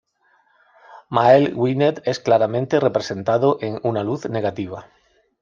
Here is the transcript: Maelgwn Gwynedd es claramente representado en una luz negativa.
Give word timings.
Maelgwn 1.17 1.53
Gwynedd 1.59 2.01
es 2.07 2.19
claramente 2.21 2.79
representado 2.79 3.59
en 3.61 3.79
una 3.83 4.03
luz 4.03 4.25
negativa. 4.27 4.85